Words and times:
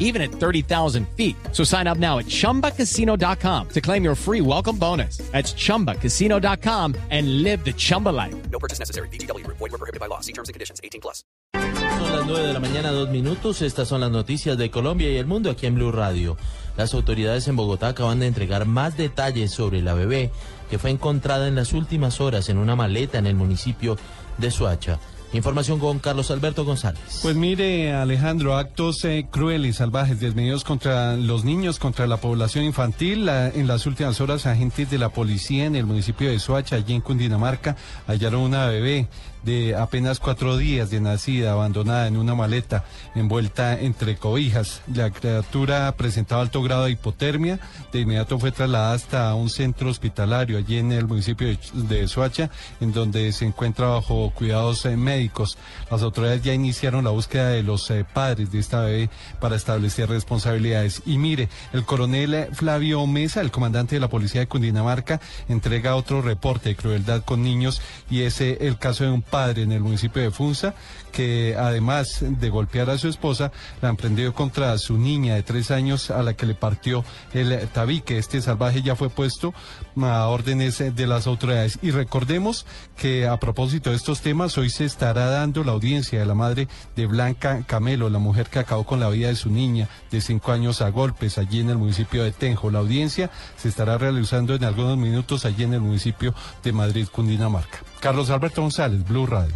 even 0.00 0.20
at 0.20 0.32
30,000 0.32 1.06
feet. 1.16 1.36
So 1.52 1.62
sign 1.62 1.86
up 1.86 1.98
now 1.98 2.18
at 2.18 2.26
chumbacasino.com 2.26 3.68
to 3.68 3.80
claim 3.80 4.02
your 4.02 4.16
free 4.16 4.40
welcome 4.40 4.76
bonus. 4.76 5.18
That's 5.30 5.54
chumbacasino.com 5.54 6.96
and 7.10 7.44
live 7.44 7.64
the 7.64 7.72
Chumba 7.72 8.08
life. 8.08 8.34
No 8.50 8.58
purchase 8.58 8.80
necessary. 8.80 9.08
BGW. 9.10 9.46
Void 9.46 9.60
were 9.60 9.78
prohibited 9.78 10.00
by 10.00 10.06
law. 10.06 10.20
See 10.20 10.32
terms 10.32 10.48
and 10.48 10.54
conditions. 10.54 10.80
18 10.82 11.00
plus. 11.00 11.22
Son 11.52 12.12
las 12.12 12.26
9 12.26 12.46
de 12.46 12.52
la 12.52 12.60
mañana, 12.60 12.90
dos 12.90 13.10
minutos. 13.10 13.62
Estas 13.62 13.88
son 13.88 14.00
las 14.00 14.10
noticias 14.10 14.56
de 14.56 14.70
Colombia 14.70 15.10
y 15.10 15.16
el 15.16 15.26
mundo 15.26 15.50
aquí 15.50 15.66
en 15.66 15.74
Blue 15.74 15.92
Radio. 15.92 16.36
Las 16.76 16.94
autoridades 16.94 17.46
en 17.48 17.56
Bogotá 17.56 17.88
acaban 17.88 18.20
de 18.20 18.26
entregar 18.26 18.66
más 18.66 18.96
detalles 18.96 19.50
sobre 19.50 19.82
la 19.82 19.94
bebé 19.94 20.30
que 20.70 20.78
fue 20.78 20.90
encontrada 20.90 21.48
en 21.48 21.56
las 21.56 21.72
últimas 21.72 22.20
horas 22.20 22.48
en 22.48 22.56
una 22.56 22.76
maleta 22.76 23.18
en 23.18 23.26
el 23.26 23.34
municipio 23.34 23.96
de 24.38 24.50
Soacha. 24.50 24.98
Información 25.32 25.78
con 25.78 26.00
Carlos 26.00 26.30
Alberto 26.30 26.64
González. 26.64 27.20
Pues 27.22 27.36
mire, 27.36 27.92
Alejandro, 27.92 28.56
actos 28.56 29.04
eh, 29.04 29.26
crueles 29.30 29.76
salvajes 29.76 30.18
desmedidos 30.18 30.64
contra 30.64 31.16
los 31.16 31.44
niños, 31.44 31.78
contra 31.78 32.06
la 32.08 32.16
población 32.16 32.64
infantil. 32.64 33.28
En 33.28 33.66
las 33.68 33.86
últimas 33.86 34.20
horas, 34.20 34.46
agentes 34.46 34.90
de 34.90 34.98
la 34.98 35.10
policía 35.10 35.66
en 35.66 35.76
el 35.76 35.86
municipio 35.86 36.30
de 36.30 36.38
Soacha, 36.38 36.76
allí 36.76 36.94
en 36.94 37.00
Cundinamarca, 37.00 37.76
hallaron 38.08 38.40
una 38.40 38.66
bebé 38.66 39.06
de 39.42 39.74
apenas 39.74 40.18
cuatro 40.20 40.56
días 40.56 40.90
de 40.90 41.00
nacida, 41.00 41.52
abandonada 41.52 42.06
en 42.06 42.16
una 42.16 42.34
maleta, 42.34 42.84
envuelta 43.14 43.78
entre 43.78 44.16
cobijas. 44.16 44.82
La 44.94 45.10
criatura 45.10 45.90
presentaba 45.96 46.42
alto 46.42 46.62
grado 46.62 46.84
de 46.84 46.92
hipotermia. 46.92 47.58
De 47.92 48.00
inmediato 48.00 48.38
fue 48.38 48.52
trasladada 48.52 48.94
hasta 48.94 49.34
un 49.34 49.50
centro 49.50 49.90
hospitalario 49.90 50.58
allí 50.58 50.78
en 50.78 50.92
el 50.92 51.06
municipio 51.06 51.46
de, 51.48 51.58
Ch- 51.58 51.72
de 51.72 52.08
Soacha, 52.08 52.50
en 52.80 52.92
donde 52.92 53.32
se 53.32 53.46
encuentra 53.46 53.86
bajo 53.86 54.30
cuidados 54.30 54.84
eh, 54.86 54.96
médicos. 54.96 55.58
Las 55.90 56.02
autoridades 56.02 56.42
ya 56.42 56.54
iniciaron 56.54 57.04
la 57.04 57.10
búsqueda 57.10 57.48
de 57.48 57.62
los 57.62 57.90
eh, 57.90 58.04
padres 58.12 58.52
de 58.52 58.58
esta 58.58 58.82
bebé 58.82 59.10
para 59.40 59.56
establecer 59.56 60.08
responsabilidades. 60.08 61.02
Y 61.06 61.18
mire, 61.18 61.48
el 61.72 61.84
coronel 61.84 62.34
eh, 62.34 62.48
Flavio 62.52 63.06
Mesa, 63.06 63.40
el 63.40 63.50
comandante 63.50 63.96
de 63.96 64.00
la 64.00 64.08
policía 64.08 64.40
de 64.40 64.48
Cundinamarca, 64.48 65.20
entrega 65.48 65.96
otro 65.96 66.22
reporte 66.22 66.70
de 66.70 66.76
crueldad 66.76 67.22
con 67.24 67.42
niños 67.42 67.80
y 68.10 68.22
es 68.22 68.40
eh, 68.40 68.58
el 68.60 68.78
caso 68.78 69.04
de 69.04 69.10
un 69.10 69.22
padre 69.30 69.62
en 69.62 69.72
el 69.72 69.80
municipio 69.80 70.22
de 70.22 70.30
Funza 70.30 70.74
que 71.10 71.56
además 71.58 72.18
de 72.20 72.50
golpear 72.50 72.90
a 72.90 72.98
su 72.98 73.08
esposa, 73.08 73.52
la 73.82 73.88
emprendió 73.88 74.32
contra 74.34 74.76
su 74.78 74.96
niña 74.98 75.34
de 75.34 75.42
tres 75.42 75.70
años 75.70 76.10
a 76.10 76.22
la 76.22 76.34
que 76.34 76.46
le 76.46 76.54
partió 76.54 77.04
el 77.32 77.68
tabique. 77.68 78.18
Este 78.18 78.40
salvaje 78.40 78.82
ya 78.82 78.96
fue 78.96 79.10
puesto 79.10 79.52
a 80.00 80.26
órdenes 80.28 80.78
de 80.78 81.06
las 81.06 81.26
autoridades. 81.26 81.78
Y 81.82 81.90
recordemos 81.90 82.66
que 82.96 83.26
a 83.26 83.38
propósito 83.38 83.90
de 83.90 83.96
estos 83.96 84.20
temas, 84.20 84.56
hoy 84.58 84.70
se 84.70 84.84
estará 84.84 85.26
dando 85.26 85.64
la 85.64 85.72
audiencia 85.72 86.18
de 86.18 86.26
la 86.26 86.34
madre 86.34 86.68
de 86.96 87.06
Blanca 87.06 87.64
Camelo, 87.66 88.08
la 88.08 88.18
mujer 88.18 88.48
que 88.48 88.58
acabó 88.58 88.84
con 88.84 89.00
la 89.00 89.08
vida 89.08 89.28
de 89.28 89.36
su 89.36 89.50
niña 89.50 89.88
de 90.10 90.20
cinco 90.20 90.52
años 90.52 90.80
a 90.82 90.90
golpes 90.90 91.38
allí 91.38 91.60
en 91.60 91.70
el 91.70 91.78
municipio 91.78 92.24
de 92.24 92.32
Tenjo. 92.32 92.70
La 92.70 92.78
audiencia 92.78 93.30
se 93.56 93.68
estará 93.68 93.98
realizando 93.98 94.54
en 94.54 94.64
algunos 94.64 94.96
minutos 94.96 95.44
allí 95.44 95.64
en 95.64 95.74
el 95.74 95.80
municipio 95.80 96.34
de 96.62 96.72
Madrid, 96.72 97.08
Cundinamarca. 97.10 97.80
Carlos 98.00 98.30
Alberto 98.30 98.62
González, 98.62 99.06
Blue 99.06 99.26
Radio. 99.26 99.54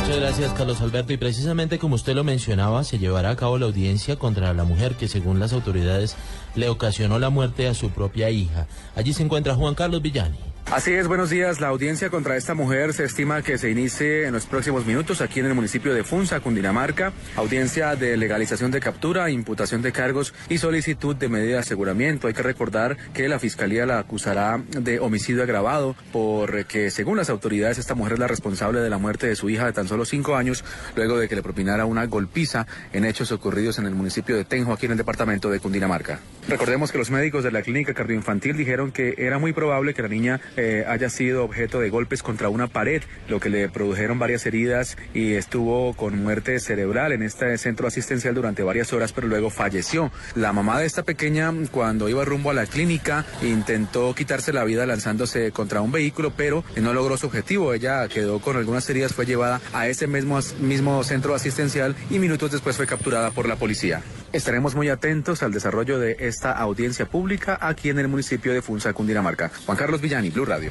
Muchas 0.00 0.16
gracias, 0.16 0.52
Carlos 0.52 0.80
Alberto. 0.82 1.12
Y 1.12 1.16
precisamente 1.16 1.78
como 1.78 1.94
usted 1.94 2.14
lo 2.14 2.22
mencionaba, 2.22 2.84
se 2.84 2.98
llevará 2.98 3.30
a 3.30 3.36
cabo 3.36 3.56
la 3.56 3.66
audiencia 3.66 4.16
contra 4.16 4.52
la 4.52 4.64
mujer 4.64 4.94
que, 4.94 5.08
según 5.08 5.40
las 5.40 5.54
autoridades, 5.54 6.14
le 6.54 6.68
ocasionó 6.68 7.18
la 7.18 7.30
muerte 7.30 7.66
a 7.66 7.74
su 7.74 7.90
propia 7.90 8.28
hija. 8.30 8.66
Allí 8.94 9.14
se 9.14 9.22
encuentra 9.22 9.54
Juan 9.54 9.74
Carlos 9.74 10.02
Villani. 10.02 10.38
Así 10.70 10.92
es, 10.92 11.08
buenos 11.08 11.30
días. 11.30 11.62
La 11.62 11.68
audiencia 11.68 12.10
contra 12.10 12.36
esta 12.36 12.52
mujer 12.52 12.92
se 12.92 13.02
estima 13.04 13.40
que 13.40 13.56
se 13.56 13.70
inicie 13.70 14.26
en 14.26 14.34
los 14.34 14.44
próximos 14.44 14.84
minutos 14.84 15.22
aquí 15.22 15.40
en 15.40 15.46
el 15.46 15.54
municipio 15.54 15.94
de 15.94 16.04
Funza, 16.04 16.40
Cundinamarca. 16.40 17.14
Audiencia 17.36 17.96
de 17.96 18.18
legalización 18.18 18.70
de 18.70 18.78
captura, 18.78 19.30
imputación 19.30 19.80
de 19.80 19.92
cargos 19.92 20.34
y 20.50 20.58
solicitud 20.58 21.16
de 21.16 21.30
medida 21.30 21.54
de 21.54 21.58
aseguramiento. 21.60 22.28
Hay 22.28 22.34
que 22.34 22.42
recordar 22.42 22.98
que 23.14 23.30
la 23.30 23.38
fiscalía 23.38 23.86
la 23.86 23.98
acusará 23.98 24.62
de 24.68 25.00
homicidio 25.00 25.42
agravado 25.42 25.96
porque, 26.12 26.90
según 26.90 27.16
las 27.16 27.30
autoridades, 27.30 27.78
esta 27.78 27.94
mujer 27.94 28.12
es 28.12 28.18
la 28.18 28.28
responsable 28.28 28.80
de 28.80 28.90
la 28.90 28.98
muerte 28.98 29.26
de 29.26 29.36
su 29.36 29.48
hija 29.48 29.64
de 29.64 29.72
tan 29.72 29.88
solo 29.88 30.04
cinco 30.04 30.36
años 30.36 30.66
luego 30.94 31.18
de 31.18 31.30
que 31.30 31.34
le 31.34 31.42
propinara 31.42 31.86
una 31.86 32.04
golpiza 32.04 32.66
en 32.92 33.06
hechos 33.06 33.32
ocurridos 33.32 33.78
en 33.78 33.86
el 33.86 33.94
municipio 33.94 34.36
de 34.36 34.44
Tenjo, 34.44 34.74
aquí 34.74 34.84
en 34.84 34.92
el 34.92 34.98
departamento 34.98 35.48
de 35.48 35.60
Cundinamarca. 35.60 36.20
Recordemos 36.46 36.92
que 36.92 36.98
los 36.98 37.10
médicos 37.10 37.42
de 37.42 37.52
la 37.52 37.62
clínica 37.62 37.94
cardioinfantil 37.94 38.54
dijeron 38.54 38.92
que 38.92 39.14
era 39.16 39.38
muy 39.38 39.54
probable 39.54 39.94
que 39.94 40.02
la 40.02 40.08
niña 40.08 40.40
eh, 40.58 40.84
haya 40.88 41.08
sido 41.08 41.44
objeto 41.44 41.78
de 41.78 41.88
golpes 41.88 42.22
contra 42.22 42.48
una 42.48 42.66
pared, 42.66 43.02
lo 43.28 43.38
que 43.38 43.48
le 43.48 43.68
produjeron 43.68 44.18
varias 44.18 44.44
heridas 44.44 44.96
y 45.14 45.34
estuvo 45.34 45.94
con 45.94 46.20
muerte 46.20 46.58
cerebral 46.58 47.12
en 47.12 47.22
este 47.22 47.56
centro 47.58 47.86
asistencial 47.86 48.34
durante 48.34 48.64
varias 48.64 48.92
horas, 48.92 49.12
pero 49.12 49.28
luego 49.28 49.50
falleció. 49.50 50.10
La 50.34 50.52
mamá 50.52 50.80
de 50.80 50.86
esta 50.86 51.04
pequeña, 51.04 51.52
cuando 51.70 52.08
iba 52.08 52.24
rumbo 52.24 52.50
a 52.50 52.54
la 52.54 52.66
clínica, 52.66 53.24
intentó 53.40 54.14
quitarse 54.16 54.52
la 54.52 54.64
vida 54.64 54.84
lanzándose 54.84 55.52
contra 55.52 55.80
un 55.80 55.92
vehículo, 55.92 56.32
pero 56.36 56.64
no 56.76 56.92
logró 56.92 57.16
su 57.16 57.26
objetivo. 57.26 57.72
Ella 57.72 58.08
quedó 58.08 58.40
con 58.40 58.56
algunas 58.56 58.90
heridas, 58.90 59.14
fue 59.14 59.26
llevada 59.26 59.60
a 59.72 59.86
ese 59.86 60.08
mismo, 60.08 60.40
mismo 60.60 61.04
centro 61.04 61.36
asistencial 61.36 61.94
y 62.10 62.18
minutos 62.18 62.50
después 62.50 62.76
fue 62.76 62.86
capturada 62.88 63.30
por 63.30 63.46
la 63.46 63.54
policía. 63.54 64.02
Estaremos 64.32 64.74
muy 64.74 64.90
atentos 64.90 65.42
al 65.42 65.52
desarrollo 65.52 65.98
de 65.98 66.16
esta 66.20 66.52
audiencia 66.52 67.06
pública 67.06 67.58
aquí 67.62 67.88
en 67.88 67.98
el 67.98 68.08
municipio 68.08 68.52
de 68.52 68.60
Funza, 68.60 68.92
Cundinamarca. 68.92 69.50
Juan 69.64 69.78
Carlos 69.78 70.02
Villani, 70.02 70.28
Blue 70.28 70.44
Radio. 70.44 70.70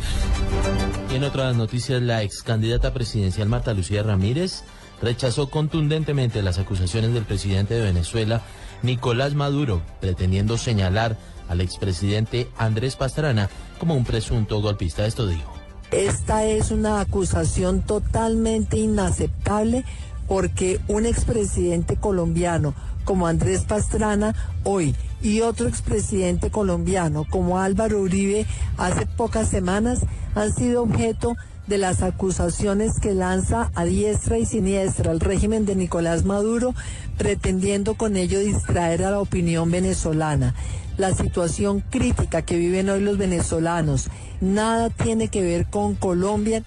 Y 1.12 1.16
en 1.16 1.24
otras 1.24 1.56
noticias, 1.56 2.00
la 2.02 2.22
ex 2.22 2.44
candidata 2.44 2.94
presidencial 2.94 3.50
Marta 3.50 3.74
Lucía 3.74 4.04
Ramírez 4.04 4.64
rechazó 5.02 5.50
contundentemente 5.50 6.44
las 6.44 6.60
acusaciones 6.60 7.14
del 7.14 7.24
presidente 7.24 7.74
de 7.74 7.82
Venezuela, 7.82 8.44
Nicolás 8.84 9.34
Maduro, 9.34 9.82
pretendiendo 10.02 10.60
señalar 10.60 11.18
al 11.50 11.62
expresidente 11.62 12.48
Andrés 12.58 12.96
Pastrana 12.96 13.50
como 13.80 13.96
un 13.96 14.06
presunto 14.06 14.62
golpista. 14.62 15.08
Esto 15.08 15.26
dijo. 15.26 15.58
Esta 15.92 16.44
es 16.44 16.72
una 16.72 17.00
acusación 17.00 17.82
totalmente 17.82 18.78
inaceptable 18.78 19.86
porque 20.28 20.80
un 20.88 21.06
expresidente 21.06 21.96
colombiano 21.96 22.74
como 23.06 23.28
Andrés 23.28 23.62
Pastrana 23.62 24.36
hoy 24.64 24.96
y 25.22 25.42
otro 25.42 25.68
expresidente 25.68 26.52
colombiano 26.52 27.26
como 27.30 27.60
Álvaro 27.60 28.02
Uribe 28.02 28.46
hace 28.78 29.06
pocas 29.06 29.48
semanas 29.48 30.02
han 30.36 30.54
sido 30.54 30.84
objeto 30.84 31.36
de 31.68 31.78
las 31.78 32.02
acusaciones 32.02 33.00
que 33.00 33.14
lanza 33.14 33.72
a 33.76 33.86
diestra 33.86 34.38
y 34.38 34.46
siniestra 34.46 35.12
el 35.12 35.20
régimen 35.20 35.66
de 35.66 35.76
Nicolás 35.76 36.24
Maduro, 36.24 36.74
pretendiendo 37.18 37.96
con 37.96 38.16
ello 38.16 38.40
distraer 38.40 39.04
a 39.04 39.12
la 39.12 39.20
opinión 39.20 39.70
venezolana. 39.70 40.56
La 40.98 41.14
situación 41.14 41.82
crítica 41.82 42.42
que 42.42 42.58
viven 42.58 42.90
hoy 42.90 43.02
los 43.02 43.18
venezolanos 43.18 44.10
nada 44.42 44.90
tiene 44.90 45.28
que 45.28 45.42
ver 45.42 45.68
con 45.68 45.96
Colombia. 45.96 46.64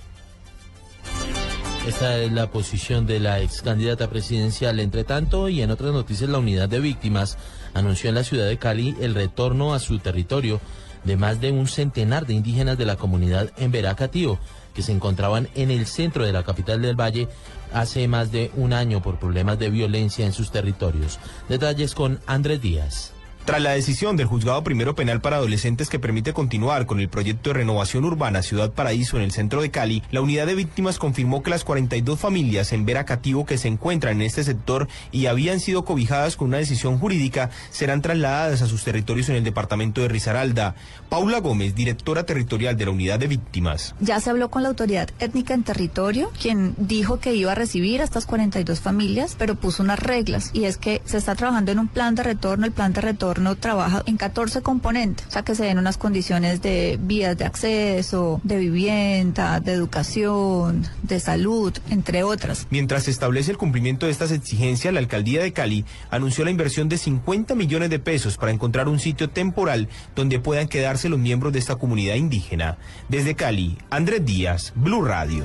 Esta 1.86 2.18
es 2.18 2.30
la 2.30 2.50
posición 2.50 3.06
de 3.06 3.20
la 3.20 3.40
ex 3.40 3.62
candidata 3.62 4.10
presidencial. 4.10 4.80
Entre 4.80 5.02
tanto, 5.02 5.48
y 5.48 5.62
en 5.62 5.70
otras 5.70 5.92
noticias, 5.92 6.28
la 6.28 6.38
unidad 6.38 6.68
de 6.68 6.78
víctimas 6.78 7.38
anunció 7.72 8.10
en 8.10 8.16
la 8.16 8.24
ciudad 8.24 8.46
de 8.46 8.58
Cali 8.58 8.94
el 9.00 9.14
retorno 9.14 9.72
a 9.72 9.78
su 9.78 9.98
territorio 9.98 10.60
de 11.04 11.16
más 11.16 11.40
de 11.40 11.50
un 11.50 11.66
centenar 11.66 12.26
de 12.26 12.34
indígenas 12.34 12.76
de 12.76 12.84
la 12.84 12.96
comunidad 12.96 13.50
en 13.56 13.72
Veracatío, 13.72 14.38
que 14.74 14.82
se 14.82 14.92
encontraban 14.92 15.48
en 15.54 15.70
el 15.70 15.86
centro 15.86 16.24
de 16.24 16.32
la 16.32 16.42
capital 16.42 16.82
del 16.82 17.00
Valle 17.00 17.28
hace 17.72 18.06
más 18.08 18.30
de 18.30 18.50
un 18.56 18.74
año 18.74 19.00
por 19.00 19.18
problemas 19.18 19.58
de 19.58 19.70
violencia 19.70 20.26
en 20.26 20.34
sus 20.34 20.50
territorios. 20.50 21.18
Detalles 21.48 21.94
con 21.94 22.20
Andrés 22.26 22.60
Díaz. 22.60 23.14
Tras 23.44 23.62
la 23.62 23.70
decisión 23.70 24.16
del 24.16 24.26
Juzgado 24.26 24.62
Primero 24.62 24.94
Penal 24.94 25.20
para 25.20 25.36
Adolescentes 25.36 25.88
que 25.88 25.98
permite 25.98 26.32
continuar 26.34 26.86
con 26.86 27.00
el 27.00 27.08
proyecto 27.08 27.50
de 27.50 27.54
renovación 27.54 28.04
urbana 28.04 28.42
Ciudad 28.42 28.70
Paraíso 28.72 29.16
en 29.16 29.22
el 29.22 29.32
centro 29.32 29.62
de 29.62 29.70
Cali, 29.70 30.02
la 30.12 30.20
unidad 30.20 30.46
de 30.46 30.54
víctimas 30.54 30.98
confirmó 30.98 31.42
que 31.42 31.50
las 31.50 31.64
42 31.64 32.20
familias 32.20 32.72
en 32.72 32.84
Veracativo 32.84 33.46
que 33.46 33.58
se 33.58 33.68
encuentran 33.68 34.16
en 34.16 34.22
este 34.22 34.44
sector 34.44 34.88
y 35.10 35.26
habían 35.26 35.58
sido 35.58 35.84
cobijadas 35.84 36.36
con 36.36 36.48
una 36.48 36.58
decisión 36.58 36.98
jurídica 36.98 37.50
serán 37.70 38.02
trasladadas 38.02 38.62
a 38.62 38.66
sus 38.66 38.84
territorios 38.84 39.28
en 39.30 39.36
el 39.36 39.44
departamento 39.44 40.02
de 40.02 40.08
Risaralda. 40.08 40.74
Paula 41.08 41.40
Gómez, 41.40 41.74
directora 41.74 42.24
territorial 42.24 42.76
de 42.76 42.84
la 42.84 42.90
unidad 42.92 43.18
de 43.18 43.26
víctimas. 43.26 43.94
Ya 44.00 44.20
se 44.20 44.30
habló 44.30 44.50
con 44.50 44.62
la 44.62 44.68
autoridad 44.68 45.08
étnica 45.18 45.54
en 45.54 45.64
territorio, 45.64 46.30
quien 46.40 46.74
dijo 46.76 47.18
que 47.18 47.34
iba 47.34 47.52
a 47.52 47.56
recibir 47.56 48.02
a 48.02 48.04
estas 48.04 48.26
42 48.26 48.80
familias, 48.80 49.34
pero 49.38 49.54
puso 49.54 49.82
unas 49.82 49.98
reglas 49.98 50.50
y 50.52 50.64
es 50.64 50.76
que 50.76 51.00
se 51.04 51.16
está 51.16 51.34
trabajando 51.34 51.72
en 51.72 51.78
un 51.78 51.88
plan 51.88 52.14
de 52.14 52.22
retorno. 52.22 52.66
El 52.66 52.72
plan 52.72 52.92
de 52.92 53.00
retorno 53.00 53.29
trabaja 53.58 54.02
en 54.06 54.16
14 54.16 54.62
componentes, 54.62 55.26
o 55.26 55.30
sea 55.30 55.42
que 55.42 55.54
se 55.54 55.64
den 55.64 55.78
unas 55.78 55.96
condiciones 55.96 56.62
de 56.62 56.98
vías 57.00 57.36
de 57.36 57.44
acceso, 57.44 58.40
de 58.44 58.56
vivienda, 58.56 59.60
de 59.60 59.72
educación, 59.72 60.86
de 61.02 61.20
salud, 61.20 61.72
entre 61.90 62.22
otras. 62.22 62.66
Mientras 62.70 63.04
se 63.04 63.10
establece 63.10 63.50
el 63.50 63.58
cumplimiento 63.58 64.06
de 64.06 64.12
estas 64.12 64.30
exigencias, 64.30 64.92
la 64.92 65.00
alcaldía 65.00 65.42
de 65.42 65.52
Cali 65.52 65.84
anunció 66.10 66.44
la 66.44 66.50
inversión 66.50 66.88
de 66.88 66.98
50 66.98 67.54
millones 67.54 67.90
de 67.90 67.98
pesos 67.98 68.36
para 68.36 68.52
encontrar 68.52 68.88
un 68.88 68.98
sitio 68.98 69.30
temporal 69.30 69.88
donde 70.14 70.40
puedan 70.40 70.68
quedarse 70.68 71.08
los 71.08 71.18
miembros 71.18 71.52
de 71.52 71.58
esta 71.58 71.76
comunidad 71.76 72.14
indígena. 72.14 72.78
Desde 73.08 73.34
Cali, 73.34 73.78
Andrés 73.90 74.24
Díaz, 74.24 74.72
Blue 74.74 75.04
Radio. 75.04 75.44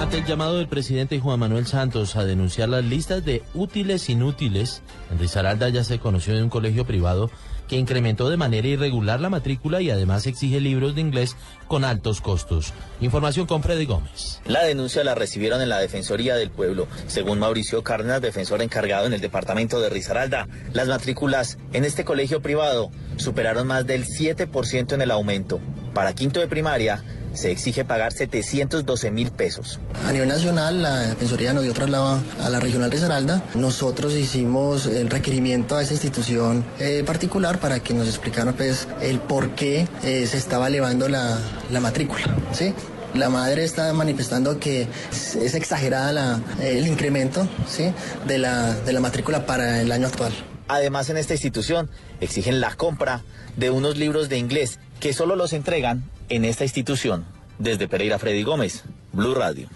Ante 0.00 0.18
el 0.18 0.24
llamado 0.24 0.58
del 0.58 0.68
presidente 0.68 1.18
Juan 1.18 1.40
Manuel 1.40 1.66
Santos 1.66 2.14
a 2.14 2.24
denunciar 2.24 2.68
las 2.68 2.84
listas 2.84 3.24
de 3.24 3.42
útiles 3.52 4.08
inútiles, 4.08 4.80
en 5.10 5.18
Risaralda 5.18 5.68
ya 5.70 5.82
se 5.82 5.98
conoció 5.98 6.34
de 6.36 6.42
un 6.44 6.50
colegio 6.50 6.86
privado 6.86 7.30
que 7.66 7.76
incrementó 7.76 8.30
de 8.30 8.36
manera 8.36 8.66
irregular 8.68 9.20
la 9.20 9.28
matrícula 9.28 9.82
y 9.82 9.90
además 9.90 10.26
exige 10.26 10.60
libros 10.60 10.94
de 10.94 11.02
inglés 11.02 11.36
con 11.66 11.84
altos 11.84 12.20
costos. 12.20 12.72
Información 13.00 13.46
con 13.46 13.62
Freddy 13.62 13.86
Gómez. 13.86 14.40
La 14.46 14.62
denuncia 14.62 15.02
la 15.02 15.16
recibieron 15.16 15.60
en 15.60 15.68
la 15.68 15.78
Defensoría 15.78 16.36
del 16.36 16.50
Pueblo. 16.50 16.86
Según 17.08 17.40
Mauricio 17.40 17.82
Cárdenas, 17.82 18.22
defensor 18.22 18.62
encargado 18.62 19.06
en 19.06 19.12
el 19.12 19.20
departamento 19.20 19.80
de 19.80 19.90
Risaralda, 19.90 20.48
las 20.72 20.88
matrículas 20.88 21.58
en 21.72 21.84
este 21.84 22.04
colegio 22.04 22.40
privado 22.40 22.90
superaron 23.16 23.66
más 23.66 23.84
del 23.86 24.06
7% 24.06 24.92
en 24.92 25.02
el 25.02 25.10
aumento. 25.10 25.60
Para 25.92 26.14
quinto 26.14 26.40
de 26.40 26.46
primaria, 26.48 27.02
se 27.38 27.52
exige 27.52 27.84
pagar 27.84 28.12
712 28.12 29.10
mil 29.12 29.30
pesos. 29.30 29.78
A 30.06 30.12
nivel 30.12 30.28
nacional, 30.28 30.82
la 30.82 30.98
Defensoría 31.06 31.52
nos 31.52 31.62
dio 31.62 31.72
traslado 31.72 32.20
a 32.42 32.50
la 32.50 32.58
regional 32.58 32.90
de 32.90 32.96
Risaralda. 32.96 33.42
Nosotros 33.54 34.14
hicimos 34.14 34.86
el 34.86 35.08
requerimiento 35.08 35.76
a 35.76 35.82
esa 35.82 35.92
institución 35.92 36.64
eh, 36.80 37.04
particular 37.06 37.60
para 37.60 37.80
que 37.80 37.94
nos 37.94 38.08
explicaran 38.08 38.54
pues, 38.54 38.88
el 39.00 39.20
por 39.20 39.54
qué 39.54 39.86
eh, 40.02 40.26
se 40.26 40.36
estaba 40.36 40.66
elevando 40.66 41.08
la, 41.08 41.38
la 41.70 41.80
matrícula. 41.80 42.36
¿sí? 42.52 42.74
La 43.14 43.30
madre 43.30 43.64
está 43.64 43.92
manifestando 43.92 44.58
que 44.58 44.88
es 45.12 45.54
exagerada 45.54 46.12
la, 46.12 46.40
el 46.60 46.86
incremento 46.88 47.48
¿sí? 47.68 47.92
de, 48.26 48.38
la, 48.38 48.74
de 48.74 48.92
la 48.92 49.00
matrícula 49.00 49.46
para 49.46 49.80
el 49.80 49.92
año 49.92 50.08
actual. 50.08 50.32
Además, 50.66 51.08
en 51.08 51.16
esta 51.16 51.32
institución 51.32 51.88
exigen 52.20 52.60
la 52.60 52.74
compra 52.74 53.22
de 53.56 53.70
unos 53.70 53.96
libros 53.96 54.28
de 54.28 54.36
inglés 54.38 54.78
que 55.00 55.12
solo 55.12 55.36
los 55.36 55.52
entregan 55.52 56.04
en 56.28 56.44
esta 56.44 56.64
institución. 56.64 57.24
Desde 57.58 57.88
Pereira, 57.88 58.18
Freddy 58.18 58.42
Gómez, 58.42 58.84
Blue 59.12 59.34
Radio. 59.34 59.68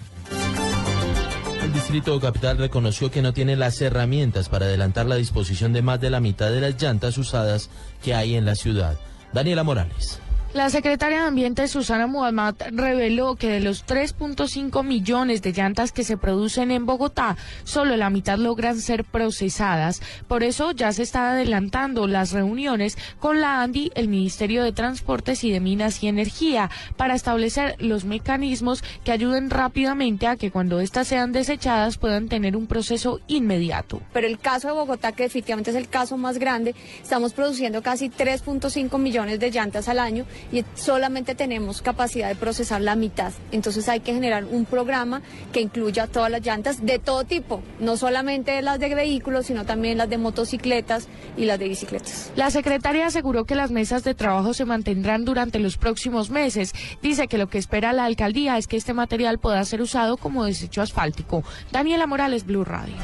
El 1.63 1.73
Distrito 1.73 2.19
Capital 2.21 2.59
reconoció 2.59 3.11
que 3.11 3.23
no 3.23 3.33
tiene 3.33 3.57
las 3.57 3.81
herramientas 3.81 4.49
para 4.49 4.67
adelantar 4.67 5.07
la 5.07 5.17
disposición 5.17 5.73
de 5.73 5.83
más 5.83 6.01
de 6.01 6.11
la 6.11 6.21
mitad 6.21 6.51
de 6.51 6.61
las 6.61 6.81
llantas 6.81 7.19
usadas 7.19 7.71
que 8.03 8.15
hay 8.15 8.35
en 8.35 8.45
la 8.45 8.55
ciudad. 8.55 8.99
Daniela 9.33 9.63
Morales. 9.63 10.21
La 10.55 10.69
secretaria 10.69 11.23
de 11.23 11.29
Ambiente 11.29 11.67
Susana 11.67 12.07
Muhammad 12.07 12.55
reveló 12.73 13.37
que 13.37 13.49
de 13.49 13.61
los 13.61 13.87
3.5 13.87 14.85
millones 14.85 15.41
de 15.41 15.55
llantas 15.55 15.93
que 15.93 16.05
se 16.05 16.19
producen 16.19 16.71
en 16.71 16.85
Bogotá, 16.85 17.39
solo 17.65 17.97
la 17.97 18.11
mitad 18.11 18.37
logran 18.37 18.79
ser 18.79 19.05
procesadas. 19.05 20.03
Por 20.29 20.43
eso 20.43 20.73
ya 20.73 20.93
se 20.93 21.05
están 21.05 21.25
adelantando 21.25 22.07
las 22.07 22.33
reuniones 22.33 22.99
con 23.19 23.41
la 23.41 23.63
ANDI, 23.63 23.93
el 23.95 24.09
Ministerio 24.09 24.63
de 24.63 24.73
Transportes 24.73 25.43
y 25.43 25.51
de 25.51 25.61
Minas 25.61 26.03
y 26.03 26.09
Energía, 26.09 26.69
para 26.99 27.15
establecer 27.15 27.77
los 27.79 28.05
mecanismos 28.05 28.85
que 29.05 29.13
ayuden 29.13 29.49
rápidamente 29.49 30.27
a 30.27 30.37
que 30.37 30.51
cuando 30.51 30.81
éstas 30.81 31.09
sean 31.09 31.33
desechadas 31.33 31.97
puedan 31.97 32.29
tener 32.29 32.59
un 32.59 32.67
proceso 32.67 33.21
inmediato. 33.27 34.03
Pero 34.13 34.27
el 34.27 34.39
caso 34.39 34.69
de 34.69 34.75
Bogotá, 34.75 35.13
que 35.13 35.23
definitivamente 35.23 35.71
es 35.71 35.77
el 35.77 35.89
caso 35.89 36.19
más 36.19 36.37
grande, 36.37 36.75
estamos 37.03 37.33
produciendo 37.33 37.81
casi 37.81 38.11
3.5 38.11 38.99
millones 38.99 39.41
de 39.41 39.51
llantas 39.51 39.89
al 39.89 39.99
año 39.99 40.27
y 40.51 40.65
solamente 40.75 41.35
tenemos 41.35 41.83
capacidad 41.83 42.29
de 42.29 42.35
procesar 42.35 42.81
la 42.81 42.97
mitad. 42.97 43.33
Entonces 43.51 43.89
hay 43.89 44.01
que 44.01 44.15
generar 44.15 44.45
un 44.45 44.65
programa 44.65 45.23
que 45.53 45.61
incluya 45.61 46.07
todas 46.07 46.31
las 46.31 46.45
llantas 46.45 46.85
de 46.85 46.99
todo 46.99 47.25
tipo, 47.25 47.63
no 47.81 47.97
solamente 47.97 48.61
las 48.63 48.81
de 48.81 48.95
vehículos, 48.95 49.47
sino 49.47 49.65
también 49.65 49.99
las 49.99 50.11
de 50.11 50.19
motocicletas 50.19 51.09
y 51.37 51.45
las 51.45 51.59
de 51.59 51.69
bicicletas. 51.69 52.33
La 52.37 52.51
secretaria 52.51 53.07
aseguró 53.07 53.45
que 53.45 53.55
las 53.55 53.71
mesas 53.71 54.05
de 54.05 54.15
trabajo 54.15 54.55
se 54.55 54.65
mantendrán 54.65 55.25
durante 55.25 55.59
los 55.59 55.77
próximos 55.77 56.31
meses. 56.31 56.73
Dice 57.03 57.29
que 57.29 57.39
lo 57.39 57.49
que 57.49 57.59
espera 57.59 57.93
la 57.93 58.05
alcaldía 58.05 58.59
es 58.59 58.67
que 58.67 58.77
este 58.77 58.95
material 58.95 59.39
pueda 59.39 59.65
ser 59.65 59.83
usado 59.83 60.17
como 60.17 60.45
desecho 60.45 60.83
asfáltico. 60.83 61.45
Daniela 61.71 62.07
Morales, 62.07 62.47
Blue 62.47 62.65
Radio. 62.65 62.95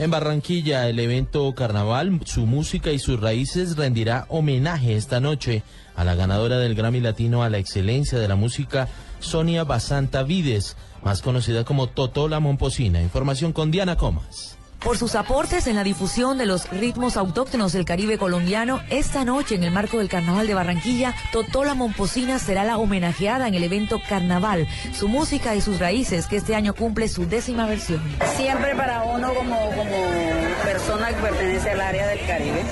En 0.00 0.10
Barranquilla, 0.10 0.88
el 0.88 0.98
evento 0.98 1.54
Carnaval, 1.54 2.22
su 2.24 2.46
música 2.46 2.90
y 2.90 2.98
sus 2.98 3.20
raíces 3.20 3.76
rendirá 3.76 4.24
homenaje 4.30 4.96
esta 4.96 5.20
noche 5.20 5.62
a 5.94 6.04
la 6.04 6.14
ganadora 6.14 6.56
del 6.56 6.74
Grammy 6.74 7.00
Latino 7.00 7.42
a 7.42 7.50
la 7.50 7.58
excelencia 7.58 8.18
de 8.18 8.26
la 8.26 8.34
música, 8.34 8.88
Sonia 9.18 9.62
Basanta 9.64 10.22
Vides, 10.22 10.78
más 11.04 11.20
conocida 11.20 11.64
como 11.64 11.86
Totó 11.86 12.28
la 12.28 12.40
Momposina. 12.40 13.02
Información 13.02 13.52
con 13.52 13.70
Diana 13.70 13.96
Comas. 13.96 14.56
Por 14.80 14.96
sus 14.96 15.14
aportes 15.14 15.66
en 15.66 15.76
la 15.76 15.84
difusión 15.84 16.38
de 16.38 16.46
los 16.46 16.70
ritmos 16.70 17.18
autóctonos 17.18 17.72
del 17.72 17.84
Caribe 17.84 18.16
colombiano, 18.16 18.80
esta 18.88 19.26
noche 19.26 19.54
en 19.54 19.62
el 19.62 19.70
marco 19.70 19.98
del 19.98 20.08
Carnaval 20.08 20.46
de 20.46 20.54
Barranquilla, 20.54 21.14
Totola 21.32 21.74
Momposina 21.74 22.38
será 22.38 22.64
la 22.64 22.78
homenajeada 22.78 23.46
en 23.46 23.54
el 23.54 23.62
evento 23.62 24.00
Carnaval, 24.08 24.66
su 24.94 25.08
música 25.08 25.54
y 25.54 25.60
sus 25.60 25.78
raíces, 25.78 26.26
que 26.26 26.36
este 26.36 26.54
año 26.54 26.74
cumple 26.74 27.08
su 27.08 27.26
décima 27.26 27.66
versión. 27.66 28.00
Siempre 28.36 28.74
para 28.74 29.02
uno 29.02 29.34
como, 29.34 29.56
como 29.76 30.49
persona 30.62 31.08
que 31.08 31.22
pertenece 31.22 31.70
al 31.70 31.80
área 31.80 32.06
del 32.06 32.26
Caribe, 32.26 32.62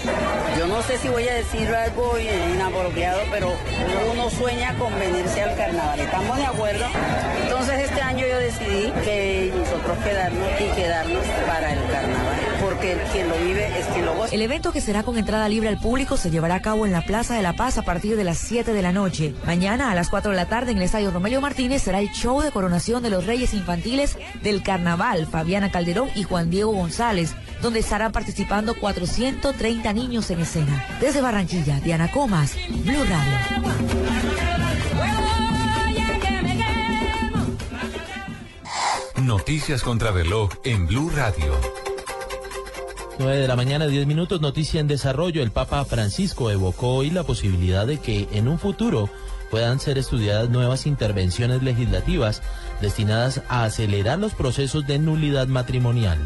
yo 0.58 0.67
no 0.67 0.82
sé 0.82 0.99
si 0.99 1.08
voy 1.08 1.29
a 1.29 1.35
decir 1.35 1.69
algo 1.75 2.19
inapropiado, 2.19 3.20
pero 3.31 3.52
uno 4.12 4.31
sueña 4.31 4.75
con 4.79 4.96
venirse 4.99 5.43
al 5.43 5.56
Carnaval. 5.56 6.00
¿Estamos 6.00 6.37
de 6.37 6.46
acuerdo? 6.46 6.85
Entonces 7.43 7.90
este 7.90 8.00
año 8.00 8.26
yo 8.26 8.38
decidí 8.38 8.93
que 9.05 9.52
nosotros 9.56 9.99
quedarnos 10.05 10.49
y 10.61 10.81
quedarnos 10.81 11.25
para 11.46 11.73
el 11.73 11.90
Carnaval 11.90 12.49
porque 12.61 12.99
quien 13.12 13.29
lo 13.29 13.37
vive 13.38 13.67
es 13.79 13.87
quien 13.87 14.05
lo 14.05 14.14
goza. 14.14 14.34
El 14.34 14.43
evento 14.43 14.73
que 14.73 14.81
será 14.81 15.02
con 15.02 15.19
entrada 15.19 15.49
libre 15.49 15.69
al 15.69 15.79
público 15.79 16.17
se 16.17 16.31
llevará 16.31 16.56
a 16.56 16.62
cabo 16.62 16.87
en 16.87 16.93
la 16.93 17.02
Plaza 17.02 17.34
de 17.34 17.43
la 17.43 17.55
Paz 17.55 17.79
a 17.79 17.82
partir 17.82 18.17
de 18.17 18.25
las 18.25 18.38
7 18.38 18.73
de 18.73 18.82
la 18.82 18.93
noche. 18.93 19.34
Mañana 19.46 19.91
a 19.91 19.94
las 19.94 20.08
4 20.08 20.31
de 20.31 20.37
la 20.37 20.46
tarde 20.46 20.73
en 20.73 20.79
el 20.79 20.82
Estadio 20.84 21.11
Romelio 21.11 21.41
Martínez 21.41 21.82
será 21.82 22.00
el 22.00 22.11
show 22.11 22.41
de 22.41 22.50
coronación 22.50 23.02
de 23.02 23.11
los 23.11 23.26
Reyes 23.26 23.55
Infantiles 23.55 24.19
del 24.43 24.62
Carnaval, 24.62 25.26
Fabiana 25.26 25.70
Calderón 25.70 26.11
y 26.14 26.25
Juan 26.25 26.50
Diego 26.50 26.73
González, 26.73 27.34
donde 27.62 27.81
estarán 27.81 28.12
participando 28.12 28.75
430 28.75 29.93
niños 29.93 30.31
en 30.31 30.40
escena. 30.40 30.84
Desde 31.00 31.20
Barranquilla, 31.20 31.81
Diana 31.81 32.10
Comas, 32.10 32.56
Blue 32.84 33.05
Radio. 33.05 33.38
Noticias 39.22 39.82
contra 39.82 40.10
reloj 40.10 40.50
en 40.64 40.87
Blue 40.87 41.10
Radio. 41.10 41.52
9 43.19 43.36
de 43.36 43.48
la 43.48 43.56
mañana, 43.56 43.88
10 43.88 44.06
minutos, 44.06 44.41
noticia 44.41 44.81
en 44.81 44.86
desarrollo. 44.86 45.43
El 45.43 45.50
Papa 45.50 45.84
Francisco 45.84 46.50
evocó 46.50 46.94
hoy 46.94 47.10
la 47.10 47.24
posibilidad 47.24 47.86
de 47.86 47.98
que 47.98 48.29
en 48.32 48.46
un 48.46 48.60
futuro 48.60 49.10
puedan 49.50 49.81
ser 49.81 49.98
estudiadas 49.98 50.50
nuevas 50.50 50.86
intervenciones 50.86 51.62
legislativas 51.62 52.43
destinadas 52.81 53.43
a 53.48 53.65
acelerar 53.65 54.19
los 54.19 54.34
procesos 54.34 54.86
de 54.86 54.98
nulidad 55.00 55.48
matrimonial. 55.48 56.19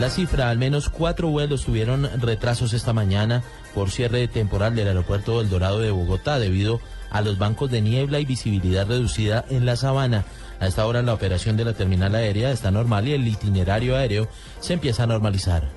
La 0.00 0.10
cifra, 0.10 0.50
al 0.50 0.58
menos 0.58 0.88
cuatro 0.88 1.28
vuelos 1.28 1.64
tuvieron 1.64 2.08
retrasos 2.20 2.72
esta 2.72 2.92
mañana 2.92 3.42
por 3.74 3.90
cierre 3.90 4.26
temporal 4.26 4.74
del 4.74 4.88
aeropuerto 4.88 5.38
del 5.38 5.48
Dorado 5.48 5.78
de 5.78 5.90
Bogotá 5.90 6.38
debido 6.38 6.80
a 7.10 7.20
los 7.20 7.38
bancos 7.38 7.70
de 7.70 7.82
niebla 7.82 8.18
y 8.18 8.24
visibilidad 8.24 8.86
reducida 8.86 9.44
en 9.48 9.64
la 9.66 9.76
sabana. 9.76 10.24
A 10.60 10.66
esta 10.66 10.86
hora 10.86 11.02
la 11.02 11.14
operación 11.14 11.56
de 11.56 11.64
la 11.64 11.74
terminal 11.74 12.14
aérea 12.14 12.50
está 12.50 12.70
normal 12.70 13.06
y 13.06 13.12
el 13.12 13.28
itinerario 13.28 13.96
aéreo 13.96 14.28
se 14.60 14.72
empieza 14.72 15.04
a 15.04 15.06
normalizar. 15.06 15.70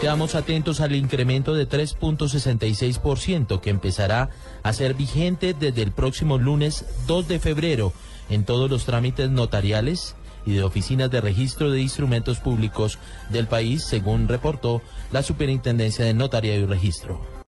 Quedamos 0.00 0.34
atentos 0.34 0.80
al 0.80 0.94
incremento 0.94 1.54
de 1.54 1.68
3.66% 1.68 3.60
que 3.60 3.70
empezará 3.70 4.30
a 4.62 4.72
ser 4.72 4.94
vigente 4.94 5.54
desde 5.54 5.82
el 5.82 5.92
próximo 5.92 6.38
lunes 6.38 6.84
2 7.06 7.28
de 7.28 7.38
febrero 7.38 7.92
en 8.28 8.44
todos 8.44 8.68
los 8.68 8.84
trámites 8.84 9.30
notariales 9.30 10.16
y 10.44 10.52
de 10.52 10.62
oficinas 10.62 11.10
de 11.10 11.20
registro 11.20 11.70
de 11.70 11.80
instrumentos 11.80 12.38
públicos 12.38 12.98
del 13.30 13.46
país, 13.46 13.84
según 13.84 14.28
reportó 14.28 14.82
la 15.12 15.22
Superintendencia 15.22 16.04
de 16.04 16.14
Notaría 16.14 16.56
y 16.56 16.66
Registro. 16.66 17.32